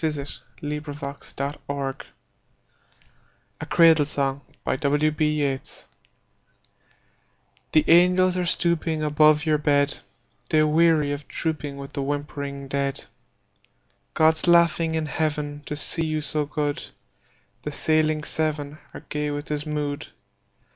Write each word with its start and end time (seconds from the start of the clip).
William 0.63 0.83
Butler 0.83 1.15
Yeats 1.21 2.05
A 3.61 3.65
Cradle 3.69 4.03
Song 4.03 4.41
THE 4.65 4.79
angels 7.87 8.35
are 8.35 8.45
stooping 8.47 9.03
Above 9.03 9.45
your 9.45 9.59
bed; 9.59 9.99
They 10.49 10.63
weary 10.63 11.11
of 11.11 11.27
trooping 11.27 11.77
With 11.77 11.93
the 11.93 12.01
whimpering 12.01 12.67
dead. 12.67 13.05
God's 14.15 14.47
laughing 14.47 14.95
in 14.95 15.05
Heaven 15.05 15.61
To 15.67 15.75
see 15.75 16.07
you 16.07 16.21
so 16.21 16.47
good; 16.47 16.83
The 17.61 17.69
Sailing 17.69 18.23
Seven 18.23 18.79
Are 18.95 19.01
gay 19.09 19.29
with 19.29 19.49
his 19.49 19.67
mood. 19.67 20.07